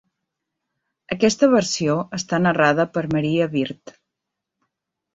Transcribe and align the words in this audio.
Aquesta 1.17 1.51
versió 1.51 1.99
està 2.21 2.41
narrada 2.49 2.89
per 2.97 3.07
Maria 3.15 3.53
Bird. 3.57 3.99